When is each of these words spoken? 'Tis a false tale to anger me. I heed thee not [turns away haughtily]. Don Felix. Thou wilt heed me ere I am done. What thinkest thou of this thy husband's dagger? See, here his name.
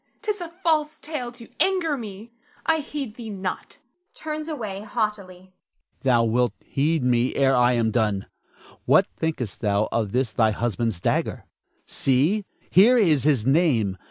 'Tis 0.23 0.41
a 0.41 0.49
false 0.49 0.99
tale 0.99 1.31
to 1.31 1.47
anger 1.59 1.95
me. 1.95 2.31
I 2.65 2.79
heed 2.79 3.17
thee 3.17 3.29
not 3.29 3.77
[turns 4.15 4.49
away 4.49 4.81
haughtily]. 4.81 5.41
Don 5.43 5.43
Felix. 5.43 5.53
Thou 6.01 6.23
wilt 6.23 6.53
heed 6.65 7.03
me 7.03 7.35
ere 7.35 7.55
I 7.55 7.73
am 7.73 7.91
done. 7.91 8.25
What 8.85 9.05
thinkest 9.15 9.61
thou 9.61 9.87
of 9.91 10.11
this 10.11 10.33
thy 10.33 10.49
husband's 10.49 10.99
dagger? 10.99 11.45
See, 11.85 12.45
here 12.71 12.97
his 12.97 13.45
name. 13.45 13.95